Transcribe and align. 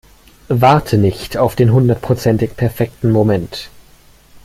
Warte 0.47 0.97
nicht 0.97 1.37
auf 1.37 1.55
den 1.55 1.71
hundertprozentig 1.71 2.57
perfekten 2.57 3.11
Moment. 3.11 3.69